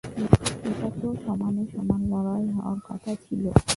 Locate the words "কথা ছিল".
2.87-3.43